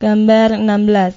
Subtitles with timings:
[0.00, 1.12] Gambar 16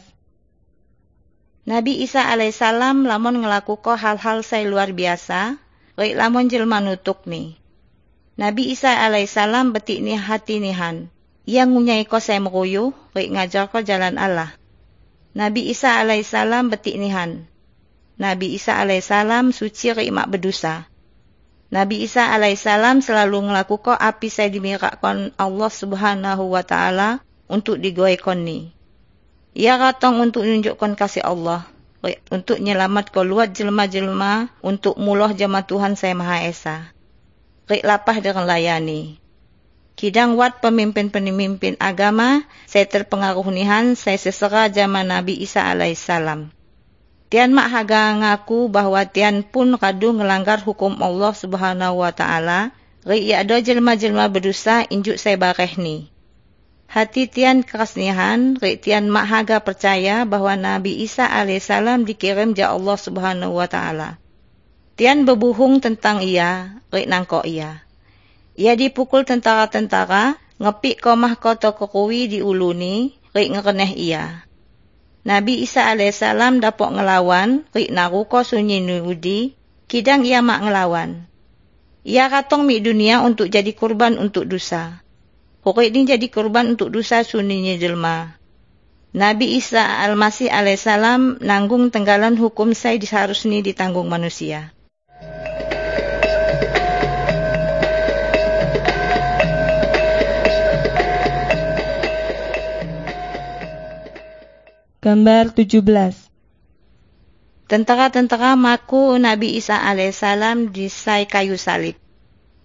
[1.72, 5.56] Nabi Isa alaihissalam lamun ngelakuko hal-hal saya luar biasa,
[5.96, 7.56] Rek lamun jelma nutuk nih.
[8.36, 11.08] Nabi Isa alaihissalam betik ni hati nihan.
[11.48, 14.52] Ia ngunyai ko saya meruyuh, rek ngajar ko jalan Allah.
[15.32, 17.48] Nabi Isa alaihissalam betik nihan.
[18.20, 20.92] Nabi Isa alaihissalam suci rek mak berdosa.
[21.72, 28.72] Nabi Isa alaihissalam selalu ngelakukan api saya dimirakkan Allah subhanahu wa ta'ala untuk digoykan ni.
[29.54, 31.66] Ia ratong untuk menunjukkan kasih Allah.
[32.28, 36.92] Untuk nyelamat keluar jelma-jelma untuk mulah jama Tuhan saya Maha Esa.
[37.72, 39.24] Rik lapah dengan layani.
[39.96, 46.52] Kidang wat pemimpin-pemimpin agama, saya terpengaruh nihan, saya sesera jama Nabi Isa alaihissalam.
[47.32, 52.70] Tian mak haga ngaku bahwa tian pun kadu ngelanggar hukum Allah subhanahu wa ta'ala,
[53.10, 56.13] ya ada jelma-jelma berdosa injuk saya bareh ni.
[56.94, 63.58] Hati tian kerasnihan, rik tian haga percaya bahwa Nabi Isa alaihissalam dikirim ja Allah subhanahu
[63.58, 64.22] wa ta'ala.
[64.94, 67.82] Tian berbuhung tentang ia, rik nangko ia.
[68.54, 71.74] Ia dipukul tentara-tentara, ngepik komah kota
[72.06, 74.46] di uluni, rik ngereneh ia.
[75.26, 79.58] Nabi Isa alaihissalam dapat ngelawan, rik naruko sunyi nuudi,
[79.90, 81.26] kidang ia mak ngelawan.
[82.06, 85.03] Ia katong mi dunia untuk jadi kurban untuk dosa.
[85.64, 88.36] Pokok ini jadi korban untuk dosa suninya jelma.
[89.16, 94.76] Nabi Isa Al-Masih alaihissalam nanggung tenggalan hukum saya diharusnya ditanggung manusia.
[105.00, 105.80] Gambar 17
[107.72, 112.03] Tentara-tentara maku Nabi Isa alaihissalam disai kayu salib.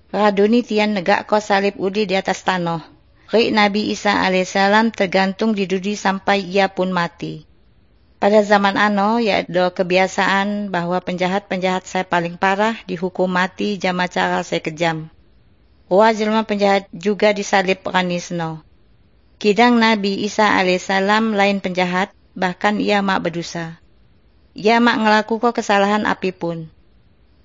[0.09, 2.81] Raduni tian negak ko salib udi di atas tanah.
[3.29, 7.45] Rik Nabi Isa alaihissalam tergantung di dudi sampai ia pun mati.
[8.17, 14.41] Pada zaman ano, ya ada kebiasaan bahwa penjahat-penjahat saya paling parah dihukum mati jama cara
[14.41, 15.13] saya kejam.
[15.93, 16.17] Wah
[16.49, 18.65] penjahat juga disalib ranisno.
[19.37, 23.77] Kidang Nabi Isa alaihissalam lain penjahat, bahkan ia mak berdosa.
[24.57, 26.73] Ia mak ngelakukan kesalahan apa pun.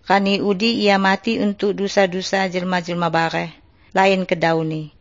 [0.03, 3.55] Kani udi ia mati untuk dosa-dosa jelma-jelma bareh,
[3.95, 4.91] lain ke dauni.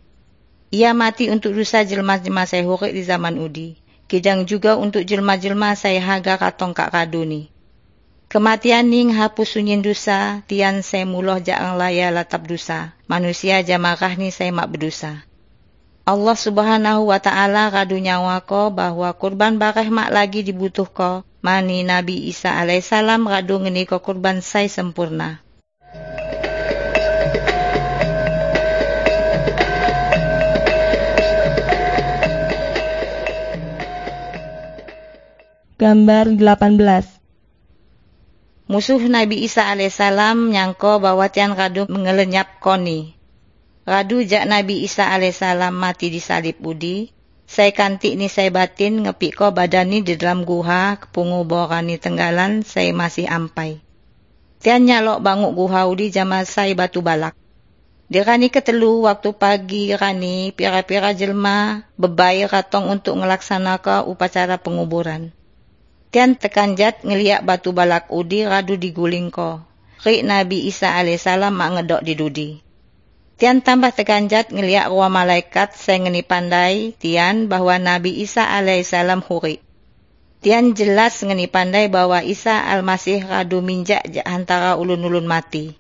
[0.70, 3.82] Ia mati untuk dosa jelma-jelma saya hurik di zaman udi.
[4.06, 7.50] Kidang juga untuk jelma-jelma saya haga katong kak kaduni.
[8.30, 12.94] Kematian ning hapus sunyin dosa, tian saya muloh jaang laya latap dosa.
[13.10, 15.26] Manusia jamakah ni saya mak berdosa.
[16.06, 21.82] Allah subhanahu wa ta'ala kadu nyawa ko bahwa kurban bareh mak lagi dibutuh ko mani
[21.82, 25.42] Nabi Isa alaihissalam radu ngeni ko kurban sai sempurna.
[35.82, 43.18] Gambar 18 Musuh Nabi Isa alaihissalam nyangko bahwa tian radu mengelenyap koni.
[43.82, 47.10] Radu jak Nabi Isa alaihissalam mati di salib budi,
[47.52, 51.44] saya kanti ni saya batin ngepik ko badan ni di dalam guha kepungu
[51.84, 53.76] ni tenggalan saya masih ampai.
[54.64, 57.36] Tian nyalok banguk guha udi jama saya batu balak.
[58.08, 65.28] Di rani ketelu waktu pagi rani pira-pira jelma bebai ratong untuk ngelaksanakan upacara penguburan.
[66.08, 69.60] Tian tekan jat ngeliat batu balak udi radu diguling ko.
[70.00, 72.71] Rik Nabi Isa alaihissalam mak ngedok di dudi.
[73.40, 79.64] Tian tambah teganjat ngeliat ruang malaikat saya ngeni pandai Tian bahwa Nabi Isa alaihissalam huri.
[80.42, 85.78] Tian jelas ngeni pandai bahwa Isa al-Masih radu minjak antara ulun-ulun mati.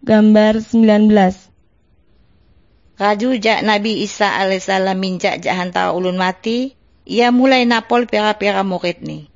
[0.00, 1.14] Gambar 19
[2.98, 6.79] Raju jak Nabi Isa alaihissalam minjak antara ulun mati,
[7.10, 9.26] ia mulai napol pera-pera murid ni.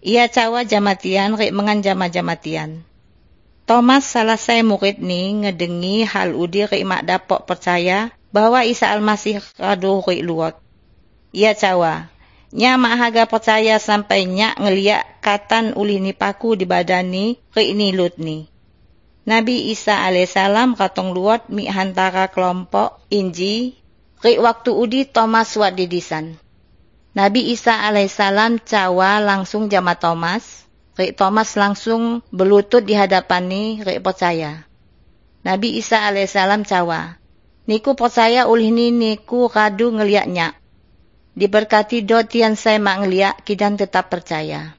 [0.00, 2.80] Ia cawa jamatian rik mengan jama-jamatian.
[3.68, 10.00] Thomas saya murid ni ngedengi hal udi rik mak dapok percaya bahwa Isa Al-Masih radu
[10.00, 10.56] rik luot.
[11.36, 12.08] Ia cawa,
[12.56, 17.76] nya mak haga percaya sampai nyak ngeliat katan uli ni paku di badan ni rik
[17.76, 18.48] ni lut ni.
[19.28, 23.76] Nabi Isa alaihissalam katong luot mi hantara kelompok inji
[24.24, 26.43] rik waktu udi Thomas wat didisan.
[27.14, 30.66] Nabi Isa alaihissalam cawa langsung jama Thomas.
[30.98, 32.98] Rik Thomas langsung berlutut di
[33.38, 34.66] ni rik percaya.
[35.46, 37.22] Nabi Isa alaihissalam cawa.
[37.70, 40.58] Niku percaya ulih ni niku kadu ngeliatnya.
[41.38, 44.74] Diberkati doa yang saya mak ngeliak kidan tetap percaya.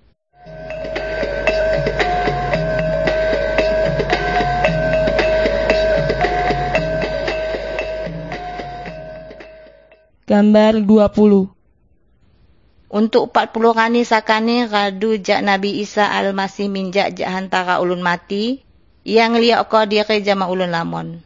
[10.27, 11.54] Gambar 20
[12.85, 18.61] untuk 40 kani sakani radu jak Nabi Isa al-Masih minjak jak hantara ulun mati,
[19.05, 21.21] yang liak ko diri jama ulun lamon.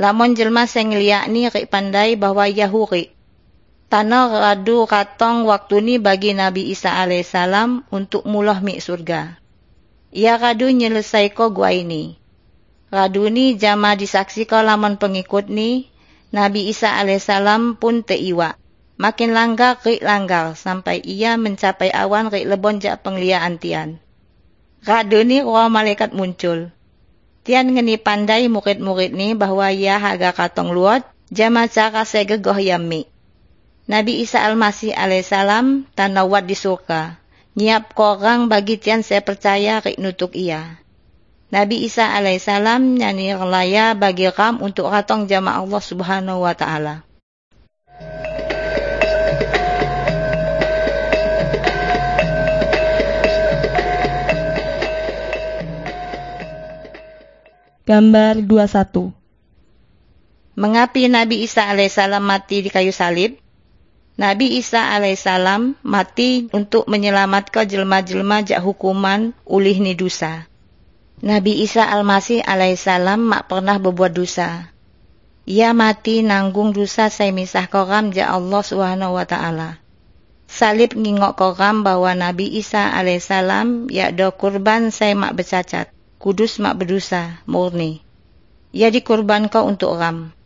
[0.00, 3.12] Lamon jelma sing liak ni rik pandai bahwa Yahuri.
[3.90, 9.36] Tanah radu katong waktu ni bagi Nabi Isa alaihissalam untuk mulah mi surga.
[10.14, 12.16] Ia radu nyelesai ko gua ini.
[12.88, 14.62] Radu ni jama disaksi ko
[14.96, 15.90] pengikut ni,
[16.30, 18.59] Nabi Isa alaihissalam pun teiwa.
[19.00, 23.96] Makin langgar rik langgar sampai ia mencapai awan rik lebon jak pengliaan tian.
[24.84, 26.68] Roh malaikat muncul.
[27.40, 31.00] Tian ngeni pandai murid-murid ni bahwa ia haga katong luot
[31.32, 33.08] jama cara segegoh yami.
[33.88, 37.16] Nabi Isa Al-Masih alaihissalam tanawat di surga.
[37.56, 40.76] Nyiap korang bagi tian saya percaya rik nutuk ia.
[41.48, 47.09] Nabi Isa alaihissalam nyanyi relaya bagi ram untuk katong jama Allah subhanahu wa ta'ala.
[57.88, 59.08] Gambar 21.
[60.52, 63.40] Mengapi Nabi Isa alaihissalam mati di kayu salib?
[64.20, 70.44] Nabi Isa alaihissalam mati untuk menyelamatkan jelma-jelma jak hukuman ulih ni dosa.
[71.24, 74.76] Nabi Isa al-Masih alaihissalam mak pernah berbuat dosa.
[75.48, 79.80] Ia mati nanggung dosa saya misah koram ja Allah subhanahu wa ta'ala.
[80.52, 86.76] Salib ngingok koram bahwa Nabi Isa alaihissalam ya do kurban saya mak bercacat kudus mak
[86.76, 88.04] berdosa, murni.
[88.76, 90.36] Ia dikurban kau untuk ram.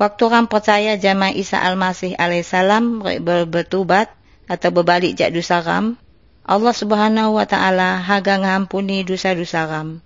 [0.00, 4.10] Waktu ram percaya jama Isa Al-Masih alaihissalam berbetubat
[4.48, 6.00] atau berbalik jak dosa ram,
[6.42, 10.02] Allah subhanahu wa ta'ala haga ngampuni dosa-dosa ram.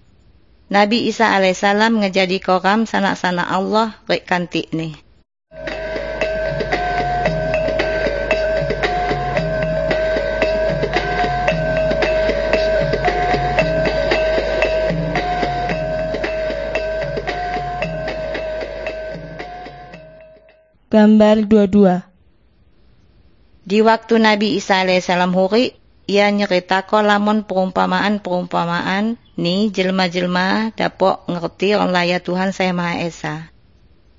[0.68, 5.05] Nabi Isa alaihissalam ngejadi kau ram sanak-sanak Allah rek kantik ni.
[20.96, 22.08] Gambar 22.
[23.68, 25.76] Di waktu Nabi Isa alaihissalam huri,
[26.08, 33.52] ia nyerita lamun perumpamaan-perumpamaan ni jelma-jelma dapok ngerti orang laya Tuhan saya Maha Esa.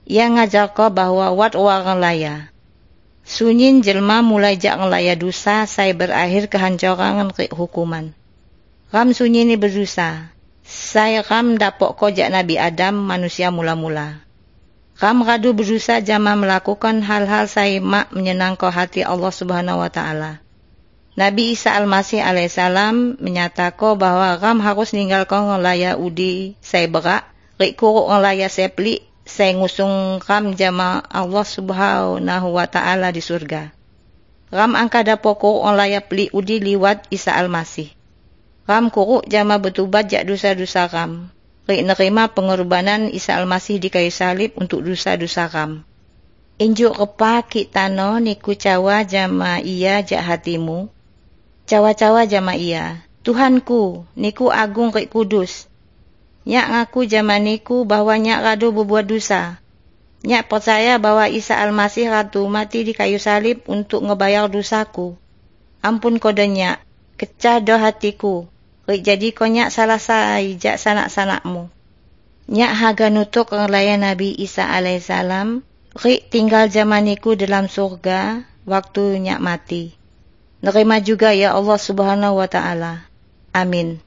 [0.06, 2.54] Ia ngajar ko bahwa wat orang laya.
[3.26, 8.14] Sunyin jelma mulai jak ngelaya dosa, saya berakhir kehancuran hukuman.
[8.94, 10.30] Ram sunyi ni berdosa.
[10.62, 14.27] Saya ram dapok ko jak Nabi Adam manusia mula-mula.
[14.98, 20.42] Ram radu berusaha jama melakukan hal-hal saya mak menyenangkan hati Allah subhanahu wa ta'ala.
[21.14, 27.30] Nabi Isa al-Masih alaihissalam menyatakan bahwa ram harus ninggalkan ngelaya udi saya berak,
[27.62, 33.70] rik kuruk ngelaya saya pelik, saya ngusung ram jama Allah subhanahu wa ta'ala di surga.
[34.50, 37.94] Ram angka dapo kuruk ngelaya pelik udi liwat Isa al-Masih.
[38.66, 41.30] Ram kuruk jama betubat jak dosa-dosa ram
[41.68, 45.84] nerima pengorbanan Isa Al-Masih di kayu salib untuk dosa-dosa ram.
[46.58, 50.90] Injuk repa ki tano niku cawa jama iya jak hatimu.
[51.68, 53.04] Cawa-cawa jama iya.
[53.22, 55.68] Tuhanku, niku agung rik kudus.
[56.48, 59.60] Nyak ngaku jama niku bahwa nyak radu berbuat dosa.
[60.24, 65.14] Nyak percaya bahwa Isa Al-Masih ratu mati di kayu salib untuk ngebayar dosaku.
[65.84, 66.82] Ampun kodenya,
[67.22, 68.50] kecah do hatiku.
[68.88, 71.68] Rik jadi kau nyak salah sai jak sanak-sanakmu.
[72.48, 75.60] Nyak haga nutuk ngelayan Nabi Isa alaihissalam.
[76.00, 79.92] Rik tinggal zamaniku dalam surga waktu nyak mati.
[80.64, 83.12] Nerima juga ya Allah subhanahu wa ta'ala.
[83.52, 84.07] Amin.